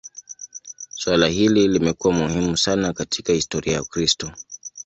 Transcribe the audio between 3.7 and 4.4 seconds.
ya Ukristo.